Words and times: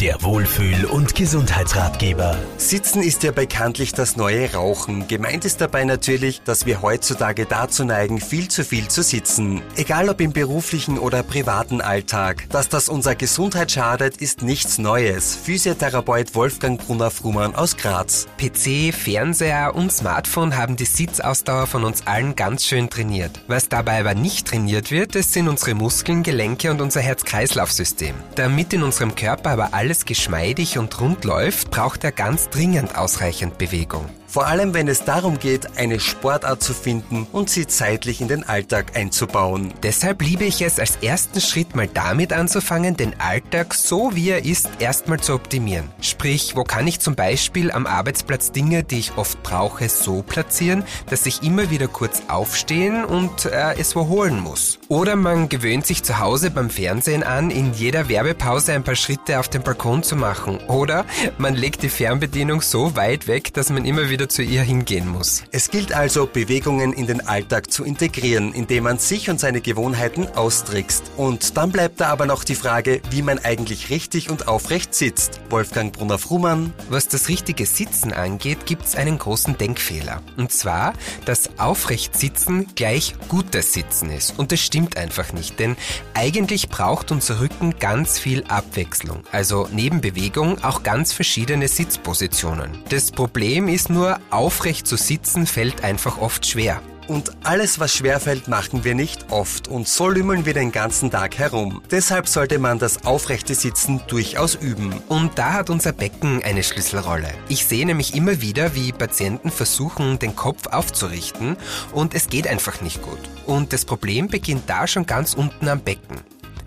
Der 0.00 0.22
Wohlfühl- 0.22 0.84
und 0.84 1.16
Gesundheitsratgeber. 1.16 2.38
Sitzen 2.56 3.02
ist 3.02 3.24
ja 3.24 3.32
bekanntlich 3.32 3.92
das 3.92 4.14
neue 4.16 4.52
Rauchen. 4.52 5.08
Gemeint 5.08 5.44
ist 5.44 5.60
dabei 5.60 5.82
natürlich, 5.82 6.40
dass 6.42 6.66
wir 6.66 6.82
heutzutage 6.82 7.46
dazu 7.46 7.84
neigen, 7.84 8.20
viel 8.20 8.46
zu 8.46 8.62
viel 8.62 8.86
zu 8.86 9.02
sitzen. 9.02 9.60
Egal 9.74 10.08
ob 10.08 10.20
im 10.20 10.32
beruflichen 10.32 11.00
oder 11.00 11.24
privaten 11.24 11.80
Alltag. 11.80 12.46
Dass 12.50 12.68
das 12.68 12.88
unserer 12.88 13.16
Gesundheit 13.16 13.72
schadet, 13.72 14.18
ist 14.18 14.42
nichts 14.42 14.78
Neues. 14.78 15.34
Physiotherapeut 15.34 16.32
Wolfgang 16.36 16.80
Brunner-Frumann 16.80 17.56
aus 17.56 17.76
Graz. 17.76 18.28
PC, 18.36 18.94
Fernseher 18.94 19.74
und 19.74 19.90
Smartphone 19.90 20.56
haben 20.56 20.76
die 20.76 20.84
Sitzausdauer 20.84 21.66
von 21.66 21.82
uns 21.82 22.06
allen 22.06 22.36
ganz 22.36 22.64
schön 22.64 22.88
trainiert. 22.88 23.40
Was 23.48 23.68
dabei 23.68 23.98
aber 23.98 24.14
nicht 24.14 24.46
trainiert 24.46 24.92
wird, 24.92 25.16
das 25.16 25.32
sind 25.32 25.48
unsere 25.48 25.74
Muskeln, 25.74 26.22
Gelenke 26.22 26.70
und 26.70 26.80
unser 26.80 27.00
Herz-Kreislauf-System. 27.00 28.14
Damit 28.36 28.72
in 28.72 28.84
unserem 28.84 29.16
Körper 29.16 29.50
aber 29.50 29.74
alles 29.74 29.87
alles 29.88 30.04
geschmeidig 30.04 30.76
und 30.76 31.00
rund 31.00 31.24
läuft, 31.24 31.70
braucht 31.70 32.04
er 32.04 32.12
ganz 32.12 32.50
dringend 32.50 32.98
ausreichend 32.98 33.56
Bewegung. 33.56 34.04
Vor 34.30 34.46
allem, 34.46 34.74
wenn 34.74 34.88
es 34.88 35.04
darum 35.04 35.38
geht, 35.38 35.78
eine 35.78 35.98
Sportart 35.98 36.62
zu 36.62 36.74
finden 36.74 37.26
und 37.32 37.48
sie 37.48 37.66
zeitlich 37.66 38.20
in 38.20 38.28
den 38.28 38.46
Alltag 38.46 38.94
einzubauen. 38.94 39.72
Deshalb 39.82 40.20
liebe 40.20 40.44
ich 40.44 40.60
es 40.60 40.78
als 40.78 40.96
ersten 40.96 41.40
Schritt 41.40 41.74
mal 41.74 41.88
damit 41.88 42.34
anzufangen, 42.34 42.94
den 42.94 43.18
Alltag 43.18 43.72
so 43.72 44.14
wie 44.14 44.28
er 44.28 44.44
ist 44.44 44.68
erstmal 44.80 45.18
zu 45.18 45.32
optimieren. 45.32 45.88
Sprich, 46.02 46.56
wo 46.56 46.64
kann 46.64 46.86
ich 46.86 47.00
zum 47.00 47.14
Beispiel 47.14 47.70
am 47.70 47.86
Arbeitsplatz 47.86 48.52
Dinge, 48.52 48.84
die 48.84 48.98
ich 48.98 49.16
oft 49.16 49.42
brauche, 49.42 49.88
so 49.88 50.22
platzieren, 50.22 50.84
dass 51.08 51.24
ich 51.24 51.42
immer 51.42 51.70
wieder 51.70 51.88
kurz 51.88 52.20
aufstehen 52.28 53.06
und 53.06 53.46
äh, 53.46 53.78
es 53.78 53.96
wo 53.96 54.08
holen 54.08 54.40
muss. 54.40 54.78
Oder 54.88 55.16
man 55.16 55.48
gewöhnt 55.48 55.86
sich 55.86 56.02
zu 56.02 56.18
Hause 56.18 56.50
beim 56.50 56.68
Fernsehen 56.68 57.22
an, 57.22 57.50
in 57.50 57.72
jeder 57.72 58.10
Werbepause 58.10 58.74
ein 58.74 58.84
paar 58.84 58.94
Schritte 58.94 59.40
auf 59.40 59.48
dem 59.48 59.62
Balkon 59.62 60.02
zu 60.02 60.16
machen. 60.16 60.58
Oder 60.68 61.06
man 61.38 61.54
legt 61.54 61.82
die 61.82 61.88
Fernbedienung 61.88 62.60
so 62.60 62.94
weit 62.94 63.26
weg, 63.26 63.54
dass 63.54 63.70
man 63.70 63.86
immer 63.86 64.10
wieder 64.10 64.17
wieder 64.18 64.28
zu 64.28 64.42
ihr 64.42 64.62
hingehen 64.62 65.06
muss. 65.06 65.44
Es 65.52 65.70
gilt 65.70 65.92
also, 65.92 66.26
Bewegungen 66.26 66.92
in 66.92 67.06
den 67.06 67.24
Alltag 67.28 67.70
zu 67.70 67.84
integrieren, 67.84 68.52
indem 68.52 68.82
man 68.82 68.98
sich 68.98 69.30
und 69.30 69.38
seine 69.38 69.60
Gewohnheiten 69.60 70.26
austrickst. 70.26 71.12
Und 71.16 71.56
dann 71.56 71.70
bleibt 71.70 72.00
da 72.00 72.08
aber 72.08 72.26
noch 72.26 72.42
die 72.42 72.56
Frage, 72.56 73.00
wie 73.10 73.22
man 73.22 73.38
eigentlich 73.38 73.90
richtig 73.90 74.28
und 74.28 74.48
aufrecht 74.48 74.92
sitzt. 74.92 75.40
Wolfgang 75.50 75.92
Brunner-Frumann. 75.92 76.74
Was 76.88 77.06
das 77.06 77.28
richtige 77.28 77.64
Sitzen 77.64 78.12
angeht, 78.12 78.66
gibt 78.66 78.86
es 78.86 78.96
einen 78.96 79.18
großen 79.18 79.56
Denkfehler. 79.56 80.20
Und 80.36 80.50
zwar, 80.50 80.94
dass 81.24 81.50
aufrecht 81.60 82.18
sitzen 82.18 82.66
gleich 82.74 83.14
gutes 83.28 83.72
Sitzen 83.72 84.10
ist. 84.10 84.36
Und 84.36 84.50
das 84.50 84.58
stimmt 84.58 84.96
einfach 84.96 85.32
nicht, 85.32 85.60
denn 85.60 85.76
eigentlich 86.14 86.68
braucht 86.68 87.12
unser 87.12 87.38
Rücken 87.38 87.78
ganz 87.78 88.18
viel 88.18 88.42
Abwechslung. 88.48 89.22
Also 89.30 89.68
neben 89.70 90.00
Bewegung 90.00 90.64
auch 90.64 90.82
ganz 90.82 91.12
verschiedene 91.12 91.68
Sitzpositionen. 91.68 92.82
Das 92.88 93.12
Problem 93.12 93.68
ist 93.68 93.90
nur, 93.90 94.07
nur 94.08 94.20
aufrecht 94.30 94.86
zu 94.86 94.96
sitzen 94.96 95.46
fällt 95.46 95.84
einfach 95.84 96.18
oft 96.18 96.46
schwer. 96.46 96.80
Und 97.08 97.32
alles, 97.42 97.80
was 97.80 97.94
schwer 97.94 98.20
fällt, 98.20 98.48
machen 98.48 98.84
wir 98.84 98.94
nicht 98.94 99.30
oft 99.30 99.66
und 99.66 99.88
so 99.88 100.08
lümmeln 100.10 100.44
wir 100.44 100.52
den 100.52 100.72
ganzen 100.72 101.10
Tag 101.10 101.38
herum. 101.38 101.80
Deshalb 101.90 102.28
sollte 102.28 102.58
man 102.58 102.78
das 102.78 103.06
aufrechte 103.06 103.54
Sitzen 103.54 104.02
durchaus 104.08 104.54
üben. 104.54 104.92
Und 105.08 105.38
da 105.38 105.54
hat 105.54 105.70
unser 105.70 105.92
Becken 105.92 106.42
eine 106.42 106.62
Schlüsselrolle. 106.62 107.30
Ich 107.48 107.64
sehe 107.64 107.86
nämlich 107.86 108.14
immer 108.14 108.42
wieder, 108.42 108.74
wie 108.74 108.92
Patienten 108.92 109.50
versuchen, 109.50 110.18
den 110.18 110.36
Kopf 110.36 110.66
aufzurichten 110.66 111.56
und 111.92 112.14
es 112.14 112.28
geht 112.28 112.46
einfach 112.46 112.82
nicht 112.82 113.00
gut. 113.00 113.20
Und 113.46 113.72
das 113.72 113.86
Problem 113.86 114.28
beginnt 114.28 114.68
da 114.68 114.86
schon 114.86 115.06
ganz 115.06 115.32
unten 115.32 115.66
am 115.68 115.80
Becken. 115.80 116.18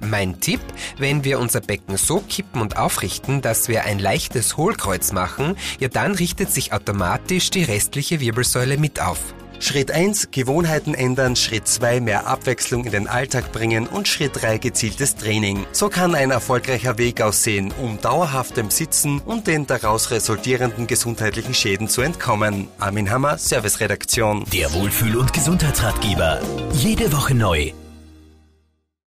Mein 0.00 0.40
Tipp, 0.40 0.60
wenn 0.98 1.24
wir 1.24 1.38
unser 1.38 1.60
Becken 1.60 1.96
so 1.96 2.20
kippen 2.20 2.60
und 2.60 2.76
aufrichten, 2.76 3.42
dass 3.42 3.68
wir 3.68 3.84
ein 3.84 3.98
leichtes 3.98 4.56
Hohlkreuz 4.56 5.12
machen, 5.12 5.56
ja 5.78 5.88
dann 5.88 6.14
richtet 6.14 6.50
sich 6.50 6.72
automatisch 6.72 7.50
die 7.50 7.64
restliche 7.64 8.20
Wirbelsäule 8.20 8.78
mit 8.78 9.00
auf. 9.00 9.18
Schritt 9.62 9.90
1 9.90 10.30
Gewohnheiten 10.30 10.94
ändern, 10.94 11.36
Schritt 11.36 11.68
2 11.68 12.00
mehr 12.00 12.26
Abwechslung 12.26 12.86
in 12.86 12.92
den 12.92 13.08
Alltag 13.08 13.52
bringen 13.52 13.86
und 13.86 14.08
Schritt 14.08 14.40
3 14.40 14.56
gezieltes 14.56 15.16
Training. 15.16 15.66
So 15.72 15.90
kann 15.90 16.14
ein 16.14 16.30
erfolgreicher 16.30 16.96
Weg 16.96 17.20
aussehen, 17.20 17.70
um 17.78 18.00
dauerhaftem 18.00 18.70
Sitzen 18.70 19.20
und 19.20 19.46
den 19.46 19.66
daraus 19.66 20.10
resultierenden 20.10 20.86
gesundheitlichen 20.86 21.52
Schäden 21.52 21.88
zu 21.88 22.00
entkommen. 22.00 22.68
Armin 22.78 23.10
Hammer, 23.10 23.36
Serviceredaktion. 23.36 24.46
Der 24.50 24.72
Wohlfühl- 24.72 25.16
und 25.16 25.34
Gesundheitsratgeber. 25.34 26.40
Jede 26.72 27.12
Woche 27.12 27.34
neu. 27.34 27.72